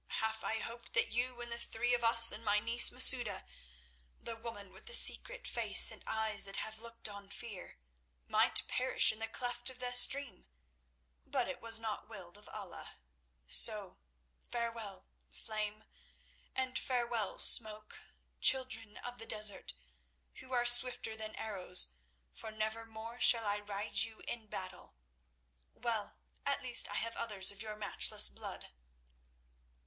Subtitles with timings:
[0.17, 3.45] Half I hoped that you and the three of us and my niece Masouda,
[4.19, 7.77] the woman with the secret face and eyes that have looked on fear,
[8.27, 10.47] might perish in the cleft of the stream;
[11.23, 12.95] but it was not willed of Allah.
[13.45, 13.99] So
[14.49, 15.83] farewell, Flame,
[16.55, 17.99] and farewell, Smoke,
[18.39, 19.75] children of the desert,
[20.39, 21.89] who are swifter than arrows,
[22.33, 24.95] for never more shall I ride you in battle.
[25.75, 28.71] Well, at least I have others of your matchless blood."